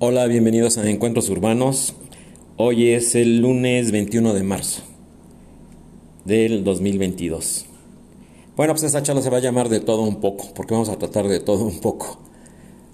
[0.00, 1.92] Hola, bienvenidos a Encuentros Urbanos.
[2.56, 4.82] Hoy es el lunes 21 de marzo
[6.24, 7.66] del 2022.
[8.56, 10.98] Bueno, pues esta charla se va a llamar de todo un poco, porque vamos a
[10.98, 12.20] tratar de todo un poco.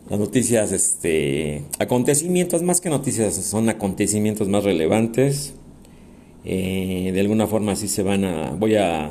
[0.08, 5.52] Las noticias, este, acontecimientos, más que noticias, son acontecimientos más relevantes.
[6.46, 9.10] Eh, de alguna forma así se van a, voy a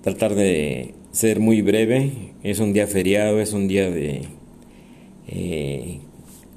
[0.00, 2.32] tratar de ser muy breve.
[2.42, 4.22] Es un día feriado, es un día de
[5.26, 6.00] eh,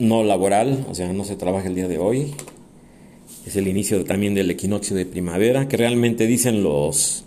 [0.01, 2.33] no laboral, o sea, no se trabaja el día de hoy.
[3.45, 7.23] Es el inicio también del equinoccio de primavera, que realmente dicen los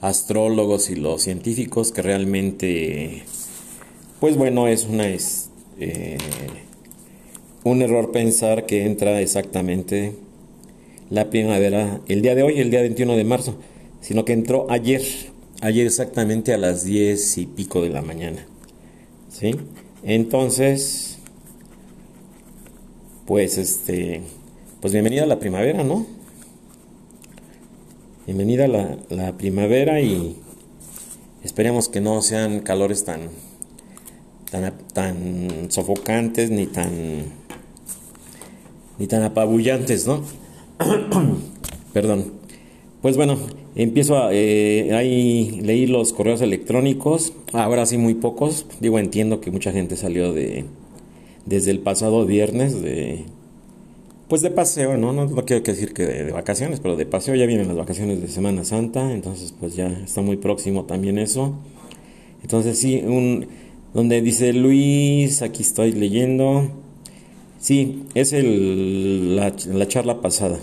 [0.00, 3.22] astrólogos y los científicos que realmente,
[4.20, 5.50] pues bueno, es una es,
[5.80, 6.16] eh,
[7.64, 10.12] un error pensar que entra exactamente
[11.10, 13.56] la primavera el día de hoy, el día 21 de marzo,
[14.00, 15.02] sino que entró ayer,
[15.60, 18.46] ayer exactamente a las 10 y pico de la mañana.
[19.28, 19.56] ¿Sí?
[20.04, 21.15] Entonces,
[23.26, 24.22] pues este,
[24.80, 26.06] pues bienvenida a la primavera, ¿no?
[28.24, 30.36] Bienvenida a la, la primavera y
[31.42, 33.22] esperemos que no sean calores tan,
[34.50, 37.24] tan, tan sofocantes ni tan,
[38.98, 40.22] ni tan apabullantes, ¿no?
[41.92, 42.32] Perdón.
[43.02, 43.38] Pues bueno,
[43.74, 49.50] empiezo a eh, ahí leí los correos electrónicos, ahora sí muy pocos, digo entiendo que
[49.50, 50.64] mucha gente salió de
[51.46, 53.24] desde el pasado viernes de
[54.28, 55.12] pues de paseo, ¿no?
[55.12, 58.64] No, quiero decir que de, vacaciones, pero de paseo ya vienen las vacaciones de Semana
[58.64, 61.54] Santa, entonces pues ya está muy próximo también eso.
[62.42, 63.46] Entonces sí, un
[63.94, 66.68] donde dice Luis, aquí estoy leyendo.
[67.60, 70.58] Sí, es el, la, la charla pasada.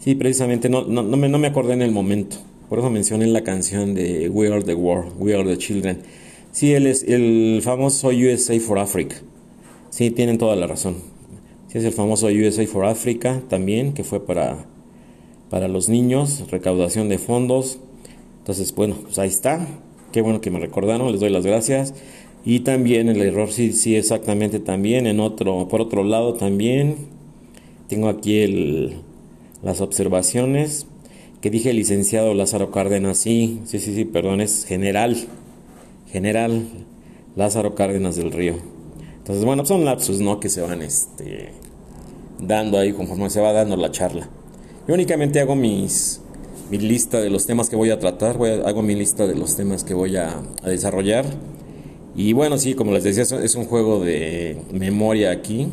[0.00, 2.36] Sí, precisamente no, no, no, me, no me acordé en el momento.
[2.68, 5.98] Por eso mencioné la canción de We Are the World, We Are the Children.
[6.52, 9.16] Sí, él es el famoso USA for Africa.
[9.94, 10.96] Sí, tienen toda la razón.
[11.68, 14.66] Sí, es el famoso USA for Africa también, que fue para,
[15.50, 17.78] para los niños, recaudación de fondos.
[18.38, 19.68] Entonces, bueno, pues ahí está.
[20.10, 21.94] Qué bueno que me recordaron, les doy las gracias.
[22.44, 25.06] Y también el error, sí, sí, exactamente también.
[25.06, 26.96] En otro, por otro lado también,
[27.86, 28.96] tengo aquí el,
[29.62, 30.88] las observaciones
[31.40, 33.18] que dije licenciado Lázaro Cárdenas.
[33.18, 35.16] Sí, sí, sí, sí, perdón, es general.
[36.10, 36.64] General
[37.36, 38.73] Lázaro Cárdenas del Río.
[39.24, 40.38] Entonces, bueno, son lapsos, ¿no?
[40.38, 41.48] Que se van este,
[42.38, 44.28] dando ahí conforme se va dando la charla.
[44.86, 46.20] Yo únicamente hago mis,
[46.70, 49.56] mi lista de los temas que voy a tratar, voy hago mi lista de los
[49.56, 51.24] temas que voy a, desarrollar.
[52.14, 55.68] Y bueno, sí, como les decía, es un juego de memoria aquí,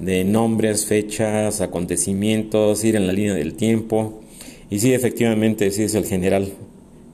[0.00, 4.22] de nombres, fechas, acontecimientos, ir en la línea del tiempo.
[4.70, 6.52] Y sí, efectivamente, sí es el general.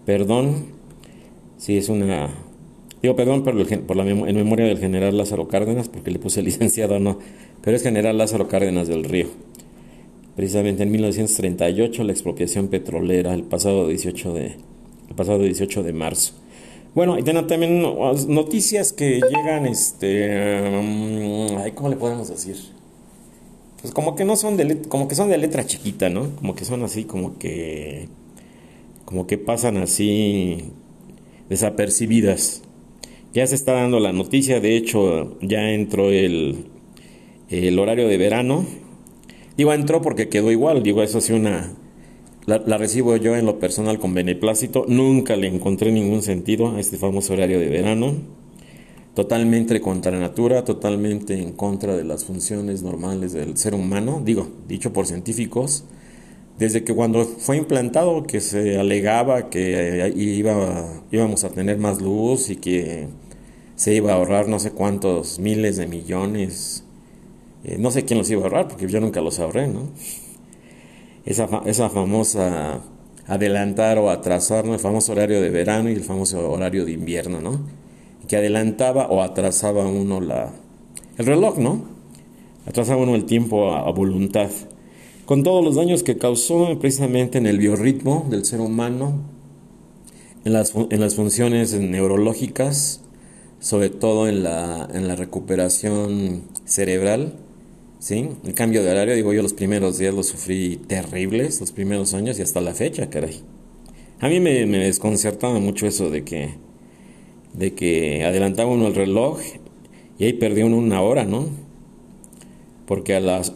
[0.06, 0.69] Perdón,
[1.58, 2.30] sí es una
[3.02, 3.54] Digo, perdón por,
[3.96, 7.18] la en memoria del general Lázaro Cárdenas, porque le puse licenciado, no,
[7.60, 9.26] pero es general Lázaro Cárdenas del Río.
[10.36, 14.56] Precisamente en 1938, la expropiación petrolera, el pasado 18 de,
[15.08, 16.34] el pasado 18 de marzo.
[16.94, 17.82] Bueno, y también
[18.28, 22.56] noticias que llegan, este, um, ¿cómo le podemos decir?
[23.80, 26.36] Pues como que no son de, como que son de letra chiquita, ¿no?
[26.36, 28.08] Como que son así, como que,
[29.04, 30.70] como que pasan así
[31.48, 32.62] desapercibidas.
[33.32, 36.66] Ya se está dando la noticia, de hecho ya entró el,
[37.48, 38.66] el horario de verano.
[39.56, 41.75] Digo, entró porque quedó igual, digo, eso sí una...
[42.44, 46.98] La, recibo yo en lo personal con beneplácito, nunca le encontré ningún sentido a este
[46.98, 48.16] famoso horario de verano.
[49.15, 54.93] Totalmente contra natura, totalmente en contra de las funciones normales del ser humano, digo, dicho
[54.93, 55.84] por científicos
[56.59, 62.00] desde que cuando fue implantado que se alegaba que eh, iba, íbamos a tener más
[62.00, 63.09] luz y que
[63.82, 66.84] se iba a ahorrar no sé cuántos miles de millones.
[67.65, 69.88] Eh, no sé quién los iba a ahorrar porque yo nunca los ahorré, ¿no?
[71.25, 72.78] Esa, esa famosa
[73.26, 74.75] adelantar o atrasar, ¿no?
[74.75, 77.59] El famoso horario de verano y el famoso horario de invierno, ¿no?
[78.28, 80.52] Que adelantaba o atrasaba uno la,
[81.19, 81.82] el reloj, ¿no?
[82.67, 84.50] Atrasaba uno el tiempo a voluntad
[85.25, 89.23] con todos los daños que causó precisamente en el biorritmo del ser humano,
[90.44, 93.01] en las, en las funciones neurológicas,
[93.62, 97.35] sobre todo en la, en la recuperación cerebral.
[98.00, 98.29] ¿sí?
[98.44, 102.38] El cambio de horario, digo yo, los primeros días los sufrí terribles, los primeros años
[102.41, 103.41] y hasta la fecha, caray.
[104.19, 106.55] A mí me, me desconcertaba mucho eso de que,
[107.53, 109.41] de que adelantaba uno el reloj
[110.19, 111.47] y ahí perdió uno una hora, ¿no?
[112.85, 113.53] Porque a las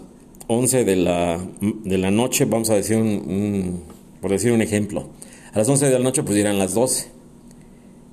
[0.47, 3.83] 11 de la, de la noche, vamos a decir un,
[4.21, 5.09] por decir un ejemplo,
[5.53, 7.09] a las 11 de la noche pues eran las 12,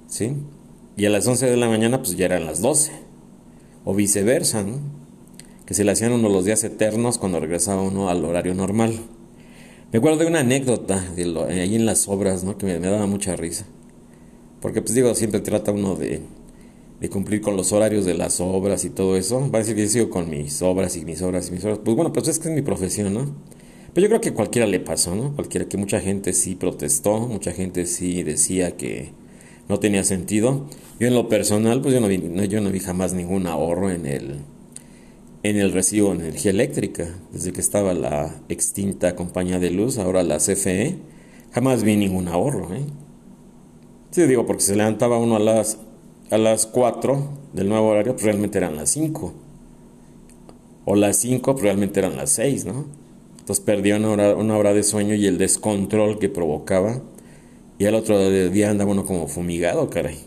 [0.07, 0.31] ¿sí?
[0.95, 2.91] Y a las 11 de la mañana pues ya eran las 12,
[3.85, 5.03] o viceversa, ¿no?
[5.65, 8.99] que se le hacían uno los días eternos cuando regresaba uno al horario normal.
[9.91, 12.57] Me acuerdo de una anécdota de ahí en las obras, ¿no?
[12.57, 13.65] Que me, daba mucha risa.
[14.59, 16.21] Porque, pues digo, siempre trata uno de,
[16.99, 19.39] de, cumplir con los horarios de las obras y todo eso.
[19.51, 21.79] Va a decir que yo sigo con mis obras y mis obras y mis obras.
[21.83, 23.35] Pues bueno, pues es que es mi profesión, ¿no?
[23.93, 25.35] Pero yo creo que cualquiera le pasó, ¿no?
[25.35, 29.11] Cualquiera, que mucha gente sí protestó, mucha gente sí decía que
[29.69, 30.67] no tenía sentido.
[30.99, 34.05] Yo en lo personal, pues yo no vi, yo no vi jamás ningún ahorro en
[34.05, 34.39] el,
[35.43, 37.15] en el recibo de energía eléctrica.
[37.31, 40.97] Desde que estaba la extinta compañía de luz, ahora la CFE,
[41.51, 42.85] jamás vi ningún ahorro, ¿eh?
[44.11, 45.79] Sí, digo, porque se levantaba uno a las,
[46.29, 49.33] a las 4 del nuevo horario, pues realmente eran las 5.
[50.85, 52.85] O las 5, pues realmente eran las 6, ¿no?
[53.39, 57.01] Entonces perdió una hora, una hora de sueño y el descontrol que provocaba.
[57.79, 60.17] Y al otro día andaba uno como fumigado, caray.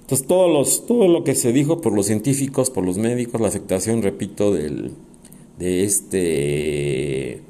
[0.00, 3.48] Entonces todo, los, todo lo que se dijo por los científicos, por los médicos, la
[3.48, 4.92] afectación, repito, del,
[5.58, 7.40] de, este,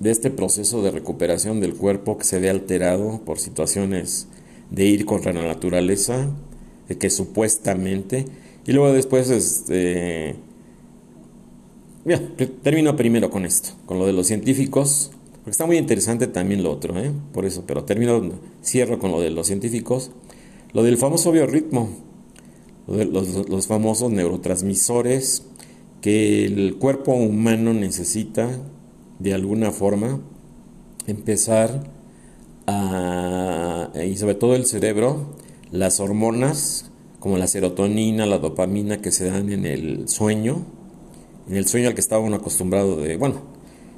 [0.00, 4.28] de este proceso de recuperación del cuerpo que se ve alterado por situaciones
[4.70, 6.30] de ir contra la naturaleza,
[6.88, 8.24] de que supuestamente,
[8.66, 10.34] y luego después este,
[12.62, 15.12] termino primero con esto, con lo de los científicos,
[15.42, 17.10] porque está muy interesante también lo otro, ¿eh?
[17.32, 20.12] por eso, pero termino, cierro con lo de los científicos,
[20.72, 21.90] lo del famoso biorritmo,
[22.86, 25.42] los, los famosos neurotransmisores
[26.00, 28.50] que el cuerpo humano necesita
[29.18, 30.20] de alguna forma
[31.06, 31.90] empezar
[32.66, 35.34] a, y sobre todo el cerebro,
[35.70, 40.64] las hormonas como la serotonina, la dopamina que se dan en el sueño,
[41.48, 43.51] en el sueño al que estaba uno acostumbrado de, bueno,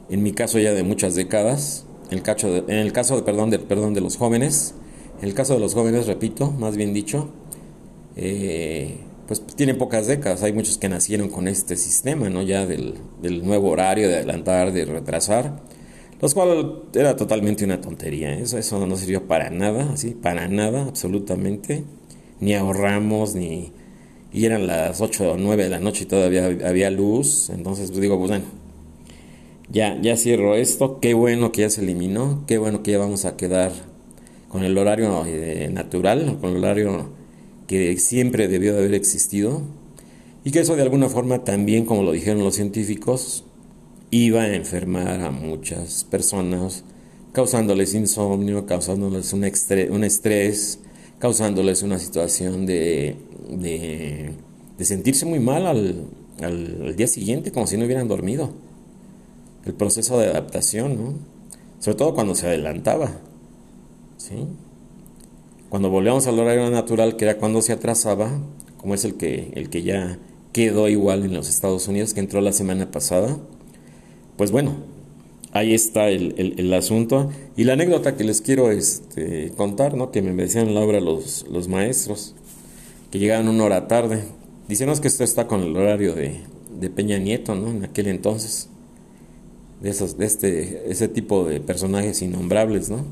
[0.09, 3.51] en mi caso ya de muchas décadas, el, caso de, en el caso de, perdón,
[3.51, 4.75] de, perdón, de los jóvenes,
[5.21, 7.31] en el caso de los jóvenes, repito, más bien dicho,
[8.17, 12.43] eh, pues tienen pocas décadas, hay muchos que nacieron con este sistema, ¿no?
[12.43, 15.63] Ya del, del nuevo horario, de adelantar, de retrasar,
[16.21, 18.43] los cuales era totalmente una tontería, ¿eh?
[18.43, 21.85] eso, eso no sirvió para nada, así, para nada, absolutamente,
[22.41, 23.73] ni ahorramos, ni
[24.35, 28.01] y eran las 8 o 9 de la noche y todavía había luz, entonces pues
[28.01, 28.45] digo, pues bueno,
[29.71, 33.25] ya, ya cierro esto, qué bueno que ya se eliminó, qué bueno que ya vamos
[33.25, 33.73] a quedar
[34.49, 37.11] con el horario eh, natural, con el horario
[37.67, 39.63] que siempre debió de haber existido,
[40.45, 43.45] y que eso de alguna forma también, como lo dijeron los científicos,
[44.11, 46.85] iba a enfermar a muchas personas,
[47.33, 49.45] causándoles insomnio, causándoles un,
[49.91, 50.79] un estrés,
[51.19, 53.17] causándoles una situación de,
[53.51, 54.35] de,
[54.85, 56.05] sentirse muy mal al,
[56.41, 58.53] al, día siguiente, como si no hubieran dormido.
[59.65, 61.15] El proceso de adaptación, ¿no?
[61.81, 63.11] Sobre todo cuando se adelantaba,
[64.17, 64.47] ¿sí?
[65.69, 68.31] Cuando volvíamos al horario natural, que era cuando se atrasaba,
[68.77, 70.19] como es el que, el que ya
[70.53, 73.37] quedó igual en los Estados Unidos, que entró la semana pasada,
[74.37, 74.77] pues bueno,
[75.53, 77.31] ahí está el, asunto.
[77.57, 80.11] Y la anécdota que les quiero este, contar, ¿no?
[80.11, 82.35] que me decían en la obra los, los maestros,
[83.11, 84.25] que llegaban una hora tarde.
[84.69, 86.41] Dicen, que esto está con el horario de,
[86.81, 87.71] de Peña Nieto, ¿no?
[87.71, 88.69] En aquel entonces.
[89.81, 93.05] De, esos, de este, ese tipo de personajes innombrables, ¿no?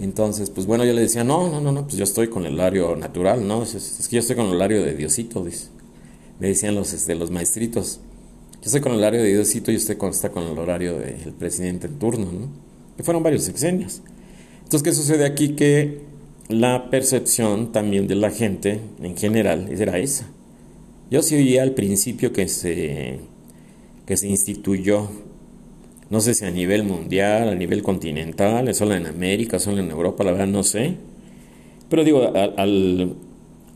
[0.00, 2.54] Entonces, pues bueno, yo le decía, no, no, no, no, pues yo estoy con el
[2.54, 3.62] horario natural, ¿no?
[3.62, 5.68] Es, que yo estoy con el horario de Diosito, dice.
[6.38, 8.00] Me decían los, este, los maestritos.
[8.54, 11.86] Yo estoy con el horario de Diosito y usted está con el horario del presidente
[11.86, 12.48] en turno, ¿no?
[12.96, 14.00] Que fueron varios sexenios.
[14.62, 15.50] Entonces, ¿qué sucede aquí?
[15.50, 16.00] Que
[16.48, 20.26] la percepción también de la gente en general era esa.
[21.10, 23.20] Yo sí oía al principio que se,
[24.06, 25.08] que se instituyó,
[26.10, 30.24] no sé si a nivel mundial, a nivel continental, solo en América, solo en Europa,
[30.24, 30.96] la verdad no sé.
[31.88, 33.16] Pero digo, al,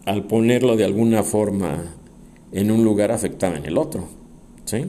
[0.04, 1.94] al ponerlo de alguna forma
[2.52, 4.08] en un lugar afectaba en el otro.
[4.64, 4.84] ¿Sí?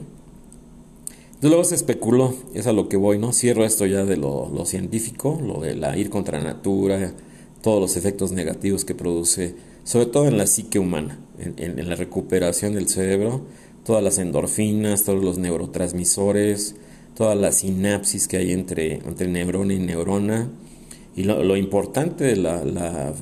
[1.36, 3.30] Entonces luego se especuló, es a lo que voy, ¿no?
[3.34, 7.12] Cierro esto ya de lo, científico, lo de la ir contra natura,
[7.60, 12.72] todos los efectos negativos que produce, sobre todo en la psique humana, en, la recuperación
[12.72, 13.42] del cerebro,
[13.84, 16.76] todas las endorfinas, todos los neurotransmisores,
[17.16, 20.50] todas las sinapsis que hay entre, entre neurona y neurona.
[21.16, 23.14] Y lo, importante de la, la,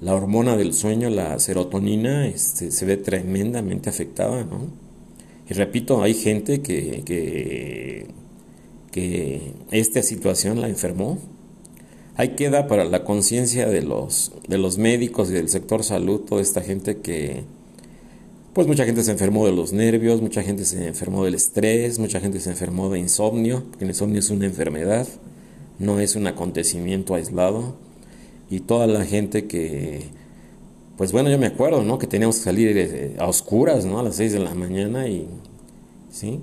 [0.00, 4.66] la, hormona del sueño, la serotonina, este, se ve tremendamente afectada, ¿no?
[5.48, 8.06] Y repito, hay gente que, que,
[8.90, 11.18] que esta situación la enfermó.
[12.16, 16.42] Ahí queda para la conciencia de los, de los médicos y del sector salud, toda
[16.42, 17.44] esta gente que,
[18.56, 22.20] pues mucha gente se enfermó de los nervios, mucha gente se enfermó del estrés, mucha
[22.20, 25.06] gente se enfermó de insomnio, porque el insomnio es una enfermedad,
[25.78, 27.76] no es un acontecimiento aislado.
[28.48, 30.04] Y toda la gente que,
[30.96, 31.98] pues bueno, yo me acuerdo, ¿no?
[31.98, 33.98] Que teníamos que salir eh, a oscuras, ¿no?
[33.98, 35.28] A las 6 de la mañana y,
[36.10, 36.40] ¿sí?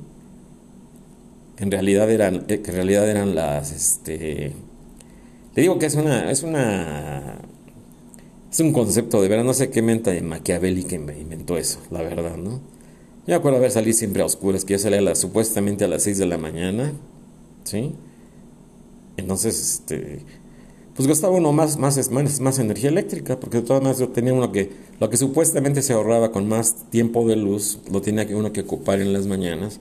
[1.57, 4.51] En realidad eran, eh, en realidad eran las, este...
[5.55, 7.39] Le digo que es una, es una...
[8.53, 12.03] Es un concepto de verdad, no sé qué mente de Machiavelli que inventó eso, la
[12.03, 12.51] verdad, ¿no?
[12.51, 16.19] Yo me acuerdo haber salido siempre a oscuras, que yo salía supuestamente a las 6
[16.19, 16.93] de la mañana,
[17.63, 17.95] ¿sí?
[19.17, 20.19] Entonces, este,
[20.95, 24.51] pues gastaba uno más, más, más, más energía eléctrica, porque de todas maneras tenía uno
[24.51, 24.69] que,
[24.99, 28.61] lo que supuestamente se ahorraba con más tiempo de luz, lo tenía que uno que
[28.61, 29.79] ocupar en las mañanas,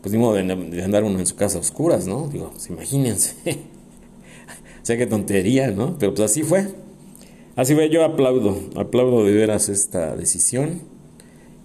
[0.00, 2.28] pues ni modo de, andar uno en su casa a oscuras, ¿no?
[2.28, 3.34] Digo, pues imagínense.
[3.44, 5.98] o sea, qué tontería, ¿no?
[5.98, 6.85] Pero pues así fue.
[7.56, 10.82] Así fue, yo aplaudo, aplaudo de veras esta decisión,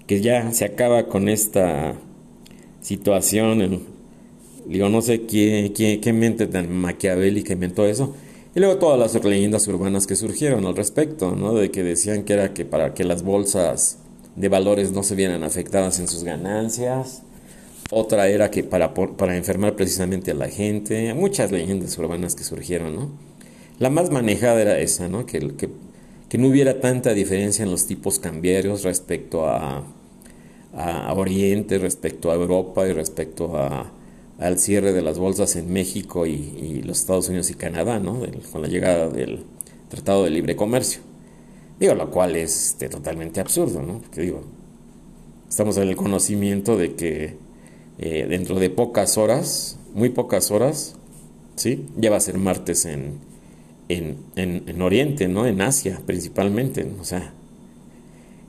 [0.07, 1.95] que ya se acaba con esta
[2.79, 3.81] situación,
[4.65, 8.15] digo, no sé quién, quién, qué mente tan maquiavélica inventó eso,
[8.55, 11.53] y luego todas las leyendas urbanas que surgieron al respecto, ¿no?
[11.53, 13.97] De que decían que era que para que las bolsas
[14.37, 17.23] de valores no se vieran afectadas en sus ganancias.
[17.91, 21.13] Otra era que para, para enfermar precisamente a la gente.
[21.13, 23.11] Muchas leyendas urbanas que surgieron, ¿no?
[23.81, 25.25] La más manejada era esa, ¿no?
[25.25, 25.67] Que, que,
[26.29, 29.83] que no hubiera tanta diferencia en los tipos cambiarios respecto a,
[30.71, 33.91] a Oriente, respecto a Europa y respecto a,
[34.37, 38.21] al cierre de las bolsas en México y, los Estados Unidos y Canadá, ¿no?
[38.51, 39.45] con la llegada del
[39.89, 41.01] Tratado de Libre Comercio.
[41.79, 43.97] Digo, lo cual es este, totalmente absurdo, ¿no?
[43.97, 44.43] Porque digo,
[45.49, 47.35] estamos en el conocimiento de que
[47.97, 50.97] eh, dentro de pocas horas, muy pocas horas,
[51.55, 51.87] ¿sí?
[51.97, 53.30] Ya va a ser martes en,
[53.97, 55.45] en, en, Oriente, ¿no?
[55.45, 57.33] En Asia principalmente, o sea.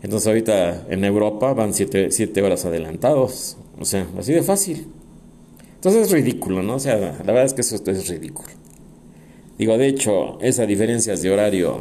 [0.03, 4.87] Entonces ahorita en Europa van siete, siete horas adelantados, o sea, así de fácil.
[5.75, 6.77] Entonces es ridículo, ¿no?
[6.77, 8.49] O sea, la verdad es que eso es ridículo.
[9.59, 11.81] Digo, de hecho, esas diferencias de horario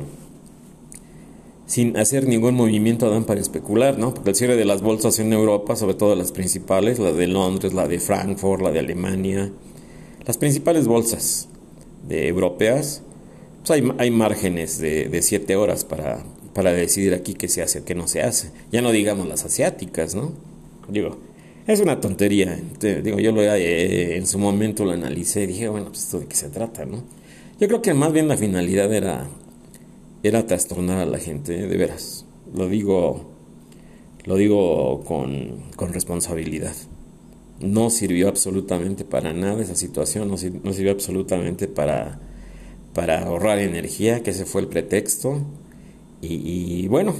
[1.72, 4.14] sin hacer ningún movimiento dan para especular, ¿no?
[4.14, 7.74] Porque el cierre de las bolsas en Europa, sobre todo las principales, la de Londres,
[7.74, 9.52] la de Frankfurt, la de Alemania,
[10.28, 11.48] las principales bolsas
[12.10, 13.04] de europeas,
[13.66, 17.84] pues hay, hay márgenes de, de siete horas para, para decidir aquí qué se hace,
[17.84, 18.52] qué no se hace.
[18.72, 20.34] Ya no digamos las asiáticas, ¿no?
[20.90, 21.18] Digo,
[21.68, 22.60] es una tontería.
[22.82, 26.26] digo, yo lo, eh, en su momento lo analicé y dije, bueno, pues esto de
[26.26, 27.04] qué se trata, ¿no?
[27.60, 29.28] Yo creo que más bien la finalidad era,
[30.24, 32.26] era trastornar a la gente, de veras.
[32.54, 33.32] Lo digo,
[34.26, 36.76] lo digo con, con responsabilidad.
[37.60, 42.20] No sirvió absolutamente para nada esa situación, no, no sirvió absolutamente para,
[42.94, 45.42] para ahorrar energía, que ese fue el pretexto.
[46.22, 47.16] y bueno,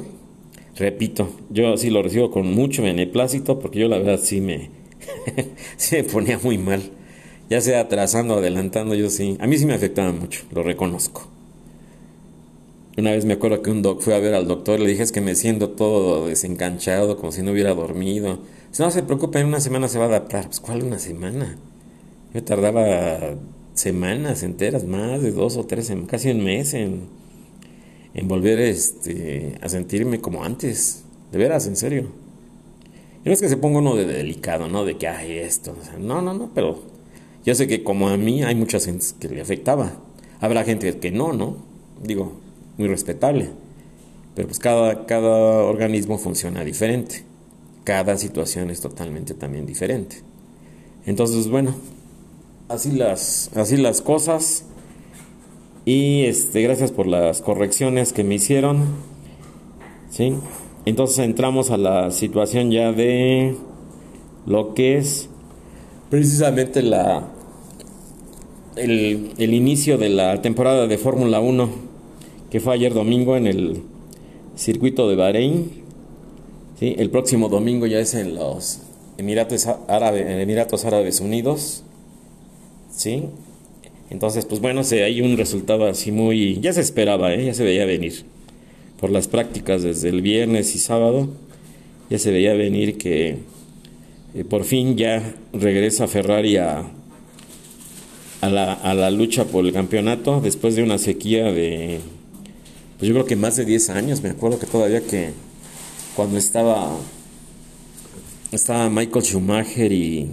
[0.76, 4.70] repito, yo sí lo recibo con mucho beneplácito porque yo la verdad sí me,
[5.92, 6.82] me ponía muy mal.
[7.50, 9.38] Ya sea atrasando, adelantando, yo sí.
[9.40, 11.28] A mí sí me afectaba mucho, lo reconozco.
[12.98, 15.12] Una vez me acuerdo que un doc fue a ver al doctor le dije es
[15.12, 18.40] que me siento todo desencanchado, como si no hubiera dormido.
[18.72, 20.46] Si no se preocupe, en una semana se va a adaptar.
[20.46, 21.58] Pues ¿cuál una semana?
[22.34, 23.36] Yo tardaba
[23.74, 27.22] semanas enteras, más de dos o tres, casi un mes en
[28.14, 31.04] en volver este, a sentirme como antes.
[31.32, 32.10] De veras, en serio.
[33.24, 34.84] Y no es que se ponga uno de delicado, ¿no?
[34.84, 35.76] De que, hay esto.
[36.00, 36.80] no, no, no, pero
[37.46, 39.94] yo sé que como a mí hay mucha gente que le afectaba.
[40.42, 41.58] Habrá gente que no, ¿no?
[42.04, 42.34] Digo,
[42.78, 43.50] muy respetable.
[44.36, 47.24] Pero pues cada, cada organismo funciona diferente.
[47.84, 50.18] Cada situación es totalmente también diferente.
[51.06, 51.76] Entonces, bueno,
[52.72, 54.66] así las, así las cosas.
[55.86, 58.86] Y este, gracias por las correcciones que me hicieron.
[60.10, 60.34] ¿Sí?
[60.86, 63.56] Entonces entramos a la situación ya de
[64.46, 65.30] lo que es
[66.10, 67.28] precisamente la
[68.76, 71.70] el, el inicio de la temporada de Fórmula 1
[72.50, 73.84] que fue ayer domingo en el
[74.56, 75.72] circuito de Bahrein.
[76.80, 76.96] ¿Sí?
[76.98, 78.82] El próximo domingo ya es en los
[79.18, 81.84] Emiratos Árabes, Emiratos Árabes Unidos.
[82.96, 83.24] ¿Sí?
[84.10, 86.60] Entonces, pues bueno, se, hay un resultado así muy...
[86.60, 87.46] Ya se esperaba, ¿eh?
[87.46, 88.26] ya se veía venir.
[89.00, 91.30] Por las prácticas desde el viernes y sábado,
[92.10, 93.38] ya se veía venir que
[94.36, 96.92] eh, por fin ya regresa Ferrari a,
[98.42, 102.00] a, la, a la lucha por el campeonato después de una sequía de,
[103.02, 104.22] pues yo creo que más de 10 años.
[104.22, 105.32] Me acuerdo que todavía que
[106.16, 106.98] cuando estaba,
[108.52, 110.30] estaba Michael Schumacher y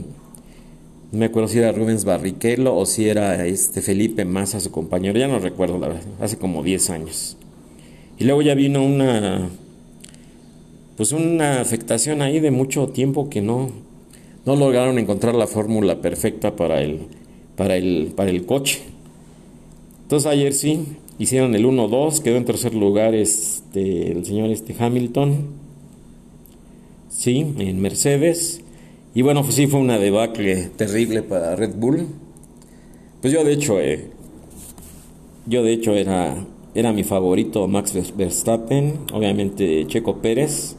[1.11, 5.19] no me acuerdo si era Rubens Barrichello o si era este Felipe Massa, su compañero,
[5.19, 7.37] ya no recuerdo la verdad, hace como 10 años.
[8.19, 9.49] Y luego ya vino una
[10.97, 13.71] pues una afectación ahí de mucho tiempo que no
[14.45, 17.01] no lograron encontrar la fórmula perfecta para el
[17.57, 18.83] para el para el coche.
[20.03, 20.87] Entonces ayer sí
[21.19, 25.49] hicieron el 1-2, quedó en tercer lugar este, el señor este Hamilton,
[27.11, 28.63] sí, en Mercedes.
[29.19, 32.07] Y bueno, pues sí fue una debacle terrible para Red Bull.
[33.21, 34.11] Pues yo de hecho, eh,
[35.45, 36.37] yo de hecho era,
[36.73, 40.77] era mi favorito Max Verstappen, obviamente Checo Pérez,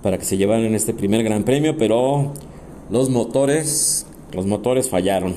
[0.00, 2.34] para que se llevaran este primer gran premio, pero
[2.88, 5.34] los motores, los motores fallaron.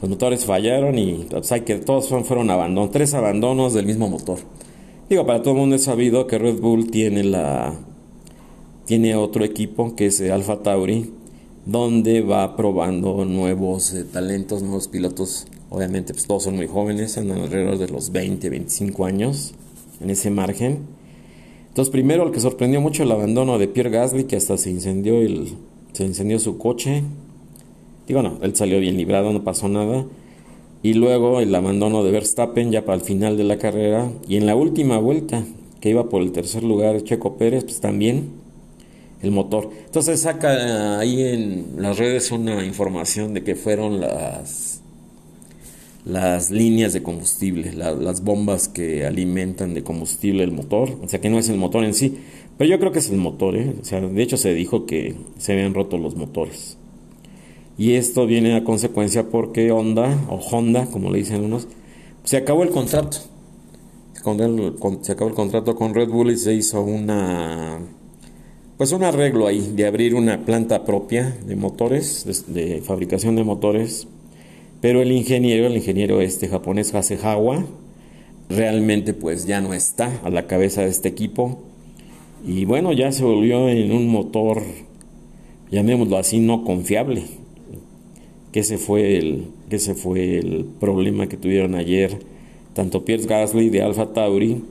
[0.00, 4.38] Los motores fallaron y hay que todos fueron abandonos, tres abandonos del mismo motor.
[5.08, 7.74] Digo, para todo el mundo es sabido que Red Bull tiene la
[8.90, 11.12] tiene otro equipo que es Alfa Tauri,
[11.64, 15.46] donde va probando nuevos eh, talentos, nuevos pilotos.
[15.68, 19.54] Obviamente, pues todos son muy jóvenes, andan alrededor de los 20, 25 años
[20.00, 20.80] en ese margen.
[21.68, 25.20] Entonces, primero, el que sorprendió mucho el abandono de Pierre Gasly, que hasta se incendió,
[25.20, 25.52] el,
[25.92, 27.04] se incendió su coche.
[28.08, 30.04] Digo, no, él salió bien librado, no pasó nada.
[30.82, 34.10] Y luego el abandono de Verstappen ya para el final de la carrera.
[34.26, 35.44] Y en la última vuelta,
[35.80, 38.39] que iba por el tercer lugar Checo Pérez, pues también
[39.22, 39.70] el motor.
[39.84, 44.80] Entonces saca ahí en las redes una información de que fueron las
[46.04, 51.28] las líneas de combustible, las bombas que alimentan de combustible el motor, o sea que
[51.28, 52.16] no es el motor en sí,
[52.56, 53.74] pero yo creo que es el motor, ¿eh?
[53.80, 56.78] o sea, de hecho se dijo que se habían roto los motores.
[57.78, 61.66] Y esto viene a consecuencia porque Honda, o Honda, como le dicen unos,
[62.24, 63.16] se acabó el contrato.
[64.12, 67.80] Se acabó el contrato con Red Bull y se hizo una.
[68.80, 74.08] Pues un arreglo ahí de abrir una planta propia de motores, de, fabricación de motores.
[74.80, 77.66] Pero el ingeniero, el ingeniero este japonés Hasehawa,
[78.48, 81.60] realmente pues ya no está a la cabeza de este equipo.
[82.42, 84.62] Y bueno, ya se volvió en un motor,
[85.70, 87.24] llamémoslo así, no confiable
[88.50, 92.18] que ese fue el, que fue el problema que tuvieron ayer
[92.72, 94.64] tanto Pierre Gasly de Alfa Tauri,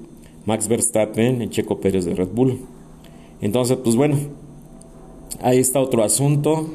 [0.47, 2.57] Max Verstappen y Checo Pérez de Red Bull.
[3.41, 4.17] Entonces, pues bueno,
[5.41, 6.69] ahí está otro asunto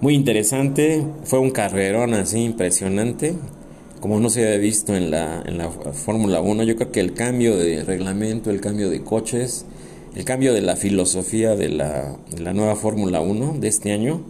[0.00, 1.02] muy interesante.
[1.24, 3.34] Fue un carrerón así impresionante,
[4.00, 6.62] como no se había visto en la, en la Fórmula 1.
[6.64, 9.66] Yo creo que el cambio de reglamento, el cambio de coches,
[10.14, 14.22] el cambio de la filosofía de la, de la nueva Fórmula 1 de este año,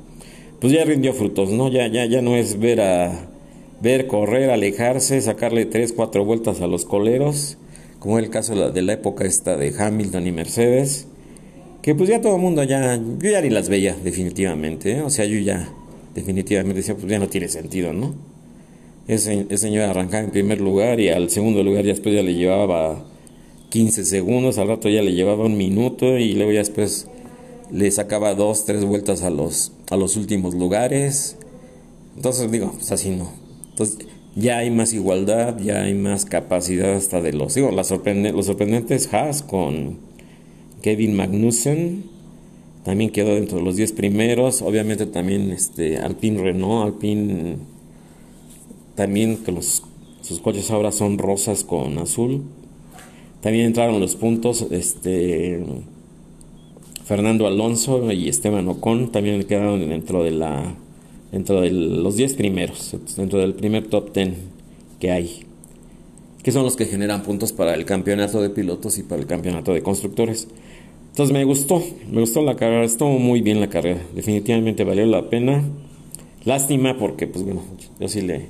[0.60, 1.68] pues ya rindió frutos, ¿no?
[1.68, 3.30] Ya, ya, ya no es ver a
[3.80, 7.58] ver correr, alejarse, sacarle tres, cuatro vueltas a los coleros,
[7.98, 11.06] como el caso de la época esta de Hamilton y Mercedes,
[11.84, 15.02] que pues ya todo el mundo ya, yo ya ni las veía definitivamente, ¿eh?
[15.02, 15.68] o sea, yo ya
[16.14, 18.14] definitivamente decía, pues ya no tiene sentido, ¿no?
[19.06, 22.32] Ese, ese señor arrancaba en primer lugar y al segundo lugar ya después ya le
[22.32, 23.04] llevaba
[23.68, 27.06] 15 segundos, al rato ya le llevaba un minuto y luego ya después
[27.70, 31.36] le sacaba dos, tres vueltas a los, a los últimos lugares.
[32.16, 33.30] Entonces digo, pues así no.
[33.72, 33.98] Entonces
[34.36, 37.54] ya hay más igualdad, ya hay más capacidad hasta de los...
[37.54, 40.13] Digo, la sorprende, los sorprendentes Haas con
[40.84, 42.04] Kevin Magnussen,
[42.84, 44.60] también quedó dentro de los 10 primeros.
[44.60, 47.56] Obviamente también este Alpine Renault, Alpine
[48.94, 52.42] también que sus coches ahora son rosas con azul.
[53.40, 55.64] También entraron los puntos, este
[57.06, 60.74] Fernando Alonso y Esteban Ocon también quedaron dentro de la
[61.32, 64.34] dentro de los 10 primeros, dentro del primer top 10
[65.00, 65.46] que hay,
[66.42, 69.72] que son los que generan puntos para el campeonato de pilotos y para el campeonato
[69.72, 70.46] de constructores.
[71.14, 75.30] Entonces me gustó, me gustó la carrera, estuvo muy bien la carrera, definitivamente valió la
[75.30, 75.62] pena.
[76.44, 77.62] Lástima porque, pues bueno,
[78.00, 78.46] yo sí le,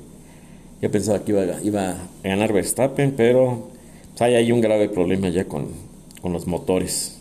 [0.81, 3.69] yo pensaba que iba, iba a ganar Verstappen, pero
[4.17, 5.67] pues, hay un grave problema ya con,
[6.23, 7.21] con los motores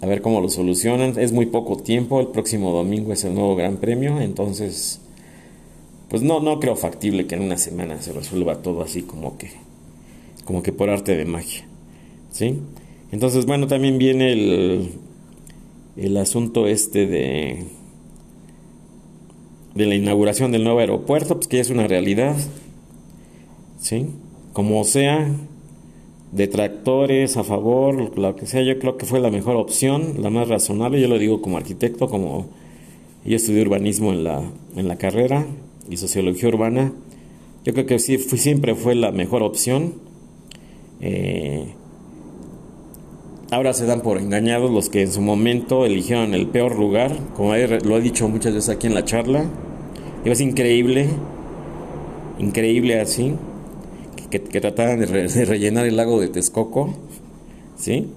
[0.00, 1.18] a ver cómo lo solucionan.
[1.18, 5.00] Es muy poco tiempo, el próximo domingo es el nuevo Gran Premio, entonces
[6.08, 9.50] pues no no creo factible que en una semana se resuelva todo así como que
[10.44, 11.66] como que por arte de magia.
[12.30, 12.60] ¿Sí?
[13.12, 14.90] Entonces, bueno, también viene el
[15.96, 17.64] el asunto este de
[19.74, 22.34] de la inauguración del nuevo aeropuerto, pues que ya es una realidad.
[23.78, 24.06] ¿Sí?
[24.54, 25.30] Como sea,
[26.32, 30.48] detractores, a favor, lo que sea, yo creo que fue la mejor opción, la más
[30.48, 32.46] razonable, yo lo digo como arquitecto, como
[33.24, 34.42] yo estudié urbanismo en la,
[34.76, 35.46] en la carrera
[35.90, 36.92] y sociología urbana,
[37.64, 39.94] yo creo que sí, siempre fue la mejor opción.
[41.00, 41.66] Eh,
[43.50, 47.54] ahora se dan por engañados los que en su momento eligieron el peor lugar, como
[47.54, 49.44] lo he dicho muchas veces aquí en la charla,
[50.24, 51.08] es increíble,
[52.38, 53.34] increíble así
[54.30, 55.06] que, trataban de,
[55.44, 56.94] rellenar el lago de Texcoco,
[57.76, 58.08] ¿sí?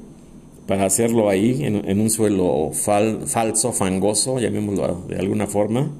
[0.67, 5.91] Para hacerlo ahí, en, un suelo falso, fangoso, llamémoslo de alguna forma,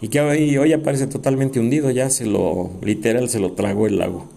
[0.00, 3.98] y que hoy, hoy aparece totalmente hundido, ya se lo, literal, se lo tragó el
[3.98, 4.28] lago.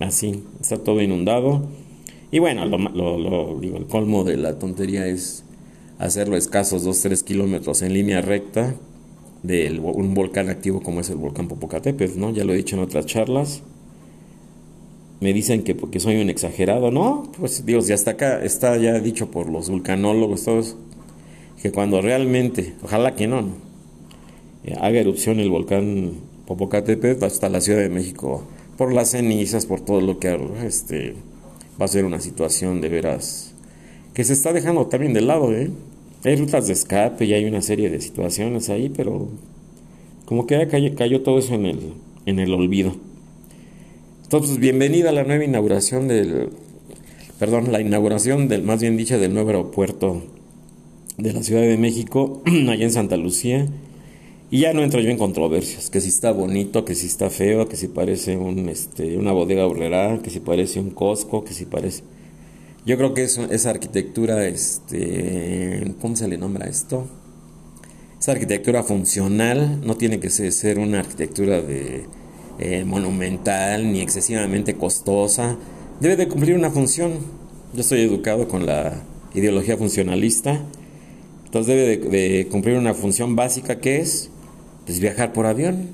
[0.00, 1.62] así, está todo inundado.
[2.32, 5.44] Y bueno, lo, digo, el colmo de la tontería es
[5.98, 8.74] hacerlo escasos 2-3 kilómetros en línea recta
[9.42, 12.30] de un volcán activo como es el volcán Popocatépetl, ¿no?
[12.30, 13.62] Ya lo he dicho en otras charlas.
[15.20, 17.30] Me dicen que porque soy un exagerado, ¿no?
[17.38, 20.76] Pues Dios, ya está acá, está ya dicho por los vulcanólogos todos,
[21.60, 23.44] que cuando realmente, ojalá que no,
[24.64, 26.12] eh, haga erupción el volcán
[26.46, 28.44] Popocatépetl hasta la Ciudad de México,
[28.78, 31.14] por las cenizas, por todo lo que este,
[31.80, 33.52] va a ser una situación de veras
[34.14, 35.70] que se está dejando también de lado, ¿eh?
[36.24, 39.28] Hay rutas de escape y hay una serie de situaciones ahí, pero
[40.24, 41.78] como que ya cayó, todo eso en el,
[42.26, 42.94] en el olvido.
[44.22, 46.50] Entonces, bienvenida a la nueva inauguración del,
[47.38, 50.22] perdón, la inauguración del, más bien dicha, del nuevo aeropuerto
[51.18, 53.66] de la Ciudad de México, allá en Santa Lucía.
[54.52, 57.70] Y ya no entro yo en controversias, que si está bonito, que si está feo,
[57.70, 61.64] que si parece un, este, una bodega horrera, que si parece un Costco, que si
[61.64, 62.02] parece...
[62.84, 67.06] Yo creo que esa arquitectura, este, ¿cómo se le nombra esto?
[68.20, 72.04] Esa arquitectura funcional no tiene que ser una arquitectura de,
[72.58, 75.56] eh, monumental ni excesivamente costosa.
[75.98, 77.12] Debe de cumplir una función.
[77.72, 80.60] Yo estoy educado con la ideología funcionalista.
[81.46, 84.28] Entonces debe de, cumplir una función básica que es
[84.86, 85.88] pues, viajar por avión,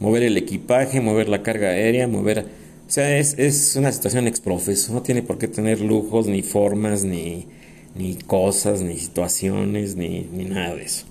[0.00, 2.46] mover el equipaje, mover la carga aérea, mover
[2.86, 7.02] o sea, es, es una situación exprofeso, no tiene por qué tener lujos, ni formas,
[7.04, 7.46] ni,
[7.94, 11.06] ni cosas, ni situaciones, ni, ni nada de eso.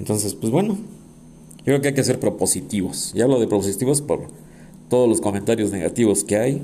[0.00, 0.76] Entonces, pues bueno,
[1.58, 3.12] yo creo que hay que ser propositivos.
[3.14, 4.26] Y hablo de propositivos por
[4.88, 6.62] todos los comentarios negativos que hay.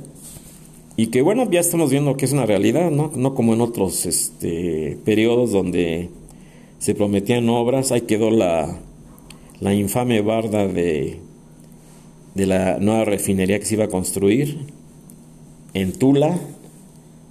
[0.96, 3.12] Y que bueno, ya estamos viendo que es una realidad, ¿no?
[3.14, 6.10] No como en otros este, periodos donde
[6.78, 7.92] se prometían obras.
[7.92, 8.80] Ahí quedó la,
[9.60, 11.20] la infame barda de
[12.34, 14.58] de la nueva refinería que se iba a construir
[15.72, 16.38] en Tula,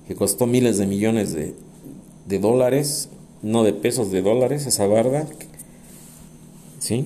[0.07, 3.09] que costó miles de millones de, dólares,
[3.41, 5.27] no de pesos, de dólares, esa barda,
[6.79, 7.05] ¿sí?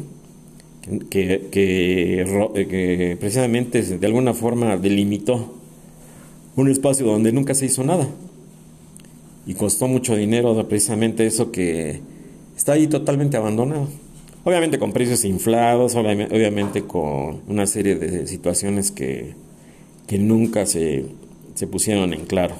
[1.09, 5.53] Que, que, precisamente de alguna forma delimitó
[6.55, 8.07] un espacio donde nunca se hizo nada.
[9.45, 11.99] Y costó mucho dinero precisamente eso que
[12.55, 13.87] está ahí totalmente abandonado.
[14.47, 19.35] Obviamente con precios inflados, obviamente con una serie de situaciones que,
[20.17, 21.03] nunca se,
[21.69, 22.55] pusieron en claro.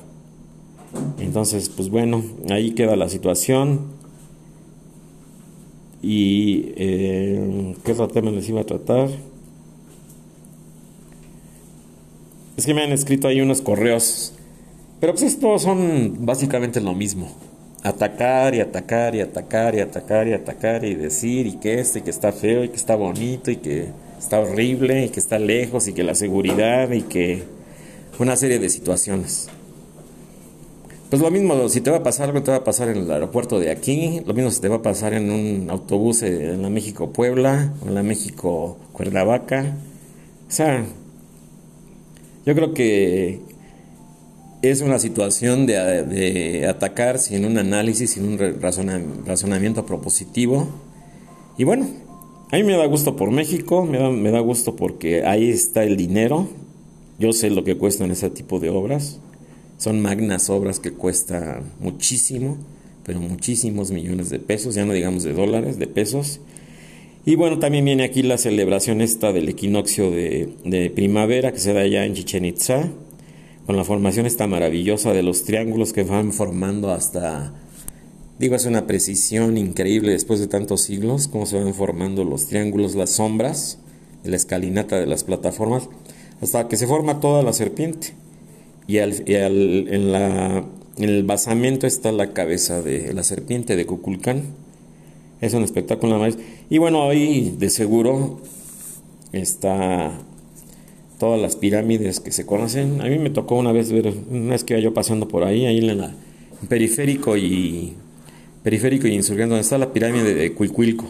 [1.17, 3.85] Entonces, pues bueno, ahí queda la situación.
[6.01, 9.07] ¿Y eh, qué otro tema les iba a tratar?
[12.57, 14.33] Es que me han escrito ahí unos correos,
[14.99, 17.29] pero pues estos son básicamente lo mismo
[17.83, 22.09] atacar y atacar y atacar y atacar y atacar y decir y que este que
[22.09, 25.93] está feo y que está bonito y que está horrible y que está lejos y
[25.93, 27.43] que la seguridad y que
[28.19, 29.49] una serie de situaciones.
[31.09, 33.09] Pues lo mismo, si te va a pasar algo, te va a pasar en el
[33.09, 36.69] aeropuerto de aquí, lo mismo si te va a pasar en un autobús en la
[36.69, 39.77] México-Puebla o en la México-Cuernavaca.
[40.49, 40.83] O sea,
[42.45, 43.39] yo creo que
[44.61, 48.61] es una situación de, atacar sin un análisis, sin un
[49.25, 50.67] razonamiento propositivo.
[51.57, 51.87] Y bueno,
[52.51, 55.83] a mí me da gusto por México, me da, me da gusto porque ahí está
[55.83, 56.47] el dinero.
[57.19, 59.19] Yo sé lo que cuestan ese tipo de obras.
[59.77, 62.57] Son magnas obras que cuestan muchísimo,
[63.05, 66.39] pero muchísimos millones de pesos, ya no digamos de dólares, de pesos.
[67.25, 71.73] Y bueno, también viene aquí la celebración esta del equinoccio de, de primavera que se
[71.73, 72.89] da allá en Chichen Itza
[73.67, 77.53] con la formación esta maravillosa de los triángulos que van formando hasta,
[78.39, 82.95] digo, es una precisión increíble después de tantos siglos, cómo se van formando los triángulos,
[82.95, 83.77] las sombras
[84.23, 85.89] la escalinata de las plataformas,
[86.41, 88.13] hasta que se forma toda la serpiente.
[88.87, 90.15] Y, en
[90.97, 94.43] el basamento está la cabeza de la serpiente de Cuculcán.
[95.41, 96.37] Es un espectáculo más.
[96.69, 98.41] Y bueno, ahí de seguro
[99.31, 100.19] está
[101.19, 103.01] todas las pirámides que se conocen.
[103.01, 105.65] A mí me tocó una vez ver, una vez que iba yo pasando por ahí,
[105.65, 106.15] ahí en la
[106.69, 107.93] periférico y
[108.63, 111.05] periférico y insurgente, donde está la pirámide de Cuilcuilco,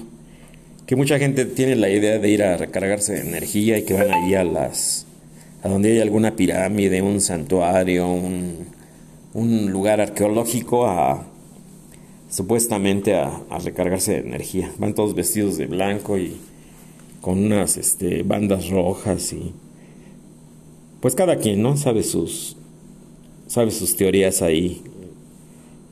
[0.85, 4.11] que mucha gente tiene la idea de ir a recargarse de energía y que van
[4.11, 5.05] ahí a las
[5.63, 8.67] a donde hay alguna pirámide, un santuario, un,
[9.33, 11.25] un lugar arqueológico a
[12.29, 14.71] supuestamente a, a, recargarse de energía.
[14.77, 16.37] Van todos vestidos de blanco y
[17.21, 19.51] con unas este, bandas rojas y
[21.01, 21.77] pues cada quien, ¿no?
[21.77, 22.57] Sabe sus,
[23.47, 24.81] sabe sus teorías ahí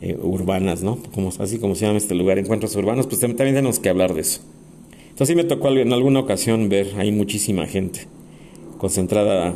[0.01, 0.97] eh, urbanas, ¿no?
[1.13, 4.21] Como, así como se llama este lugar, encuentros urbanos, pues también tenemos que hablar de
[4.21, 4.41] eso.
[5.15, 8.07] Entonces sí me tocó en alguna ocasión ver ahí muchísima gente
[8.77, 9.55] concentrada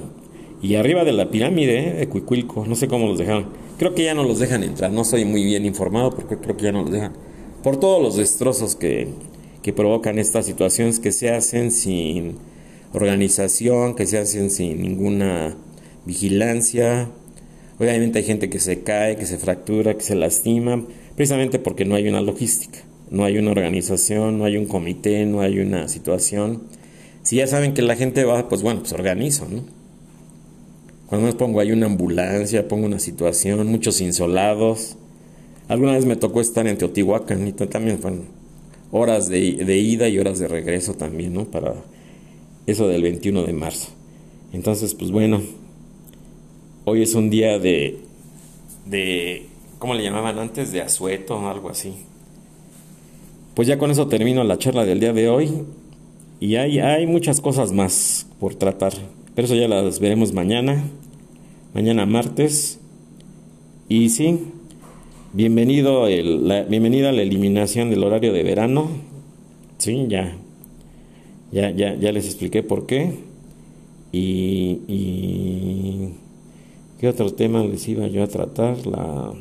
[0.61, 1.93] Y arriba de la pirámide ¿eh?
[1.93, 3.47] de Cuicuilco, no sé cómo los dejaron.
[3.77, 6.63] Creo que ya no los dejan entrar, no soy muy bien informado porque creo que
[6.63, 7.13] ya no los dejan.
[7.63, 9.07] Por todos los destrozos que,
[9.61, 12.35] que provocan estas situaciones que se hacen sin
[12.93, 15.55] organización, que se hacen sin ninguna
[16.05, 17.09] vigilancia.
[17.79, 21.95] Obviamente hay gente que se cae, que se fractura, que se lastima, precisamente porque no
[21.95, 26.63] hay una logística, no hay una organización, no hay un comité, no hay una situación.
[27.23, 29.63] Si ya saben que la gente va, pues bueno, pues organizo, ¿no?
[31.09, 34.95] Cuando me pongo ahí una ambulancia, pongo una situación, muchos insolados.
[35.67, 38.25] Alguna vez me tocó estar en Teotihuacán y también fueron
[38.91, 41.45] horas de, ida y horas de regreso también, ¿no?
[41.45, 41.73] Para
[42.71, 43.89] eso del 21 de marzo.
[44.53, 45.41] Entonces, pues bueno,
[46.85, 47.99] hoy es un día de,
[48.85, 49.45] de,
[49.77, 50.71] ¿cómo le llamaban antes?
[50.71, 51.93] De asueto o algo así.
[53.53, 55.51] Pues ya con eso termino la charla del día de hoy
[56.39, 58.93] y hay, hay muchas cosas más por tratar.
[59.35, 60.83] Pero eso ya las veremos mañana,
[61.73, 62.79] mañana martes.
[63.87, 64.39] Y sí,
[65.33, 68.89] bienvenido el, bienvenida a la eliminación del horario de verano.
[69.77, 70.35] Sí, ya,
[71.51, 73.13] ya, ya, ya les expliqué por qué.
[74.11, 74.79] Y,
[76.99, 78.85] qué otro tema les iba yo a tratar.
[78.87, 79.33] La,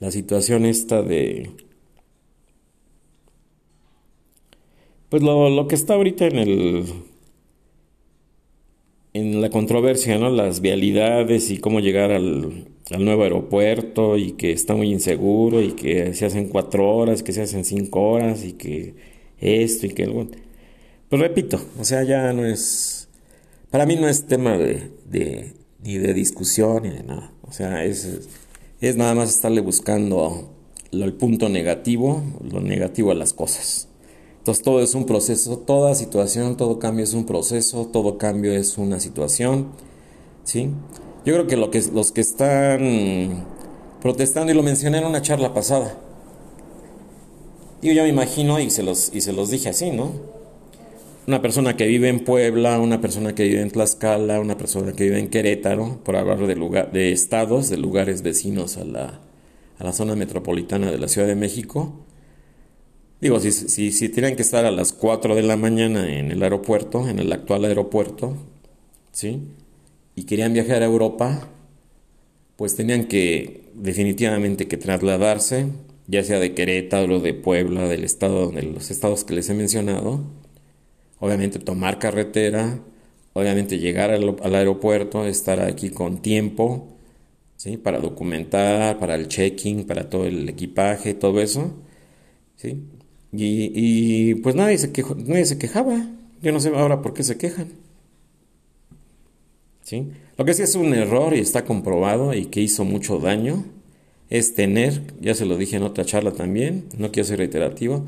[0.00, 1.50] la situación esta de
[5.12, 6.84] Pues lo, lo que está ahorita en el
[9.14, 10.30] en la controversia, ¿no?
[10.30, 16.14] Las vialidades y cómo llegar al, nuevo aeropuerto y que está muy inseguro y que
[16.14, 18.94] se hacen cuatro horas, que se hacen cinco horas y que
[19.38, 20.28] esto y que algo.
[21.08, 23.08] Pues repito, o sea, ya no es,
[23.70, 27.32] para mí no es tema de, de ni de discusión ni de nada.
[27.42, 28.28] O sea, es,
[28.80, 30.54] es nada más estarle buscando
[30.90, 33.88] el punto negativo, lo negativo a las cosas.
[34.42, 38.76] Entonces todo es un proceso, toda situación, todo cambio es un proceso, todo cambio es
[38.76, 39.68] una situación,
[40.42, 40.68] ¿sí?
[41.24, 43.44] Yo creo que, lo que los que están
[44.00, 45.96] protestando, y lo mencioné en una charla pasada,
[47.82, 50.10] yo me imagino, y se, los, y se los dije así, ¿no?
[51.28, 55.04] Una persona que vive en Puebla, una persona que vive en Tlaxcala, una persona que
[55.04, 59.20] vive en Querétaro, por hablar de, lugar, de estados, de lugares vecinos a la,
[59.78, 62.01] a la zona metropolitana de la Ciudad de México,
[63.22, 66.42] Digo, si, si, si tienen que estar a las 4 de la mañana en el
[66.42, 68.36] aeropuerto, en el actual aeropuerto,
[69.12, 69.42] ¿sí?
[70.16, 71.48] Y querían viajar a Europa,
[72.56, 75.68] pues tenían que definitivamente que trasladarse,
[76.08, 80.24] ya sea de Querétaro, de Puebla, del estado, de los estados que les he mencionado,
[81.20, 82.80] obviamente tomar carretera,
[83.34, 86.88] obviamente llegar al, aeropuerto, estar aquí con tiempo,
[87.56, 87.76] ¿sí?
[87.76, 91.72] Para documentar, para el checking, para todo el equipaje, todo eso,
[92.56, 92.82] ¿sí?
[93.32, 96.06] Y, pues nadie se, quejó, nadie se quejaba.
[96.42, 97.68] Yo no sé ahora por qué se quejan.
[99.82, 100.08] ¿Sí?
[100.36, 103.64] Lo que sí es un error y está comprobado y que hizo mucho daño
[104.30, 108.06] es tener, ya se lo dije en otra charla también, no quiero ser reiterativo,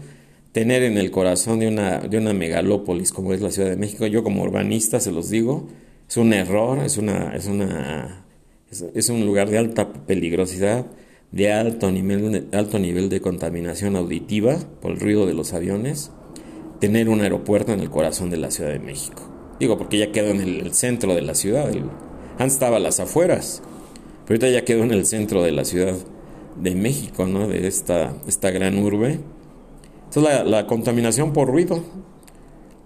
[0.53, 4.07] tener en el corazón de una, de una megalópolis como es la Ciudad de México,
[4.07, 5.69] yo como urbanista se los digo,
[6.09, 8.25] es un error, es, una, es, una,
[8.71, 10.87] es un lugar de alta peligrosidad,
[11.35, 16.12] de alto nivel, alto nivel de contaminación auditiva por el ruido de los aviones,
[16.79, 19.20] tener un aeropuerto en el corazón de la Ciudad de México.
[19.59, 21.68] Digo, porque ya quedó en el, centro de la ciudad.
[22.38, 23.62] antes estaba a las afueras,
[24.27, 25.97] pero ahorita ya quedó en el centro de la Ciudad
[26.57, 27.49] de México, ¿no?
[27.49, 29.18] De esta, esta gran urbe.
[30.05, 31.83] Entonces la, la contaminación por ruido,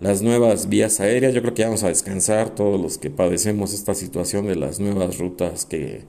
[0.00, 3.74] las nuevas vías aéreas, yo creo que ya vamos a descansar todos los que padecemos
[3.74, 6.06] esta situación de las nuevas rutas que,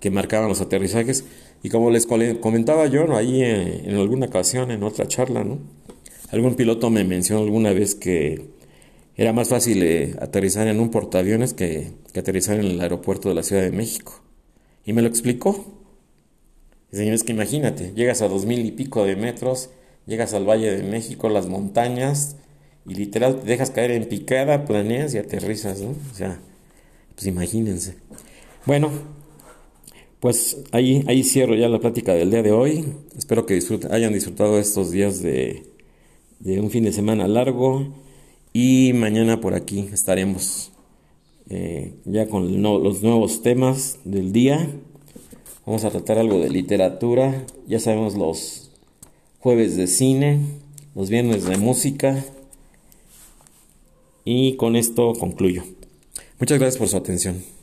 [0.00, 1.24] que marcaban los aterrizajes.
[1.62, 5.58] Y como les comentaba yo ahí eh, en, alguna ocasión, en otra charla, ¿no?
[6.32, 8.50] algún piloto me mencionó alguna vez que
[9.16, 13.34] era más fácil eh, aterrizar en un portaaviones que, que, aterrizar en el aeropuerto de
[13.34, 14.22] la Ciudad de México.
[14.84, 15.64] Y me lo explicó.
[16.90, 19.70] Dice, es que imagínate, llegas a dos mil y pico de metros,
[20.06, 22.36] llegas al Valle de México, las montañas,
[22.86, 25.90] y literal te dejas caer en picada, planeas y aterrizas, ¿no?
[25.90, 26.40] O sea,
[27.14, 27.96] pues imagínense.
[28.66, 28.90] Bueno,
[30.20, 32.84] pues ahí, ahí cierro ya la plática del día de hoy.
[33.16, 33.58] Espero que
[33.90, 35.62] hayan disfrutado estos días de,
[36.44, 37.88] un fin de semana largo.
[38.52, 40.72] Y mañana por aquí estaremos
[41.48, 44.68] eh, ya con los nuevos temas del día.
[45.64, 47.46] Vamos a tratar algo de literatura.
[47.66, 48.70] Ya sabemos los
[49.38, 50.40] jueves de cine,
[50.94, 52.22] los viernes de música.
[54.26, 55.62] Y con esto concluyo.
[56.38, 57.59] Muchas gracias por su atención.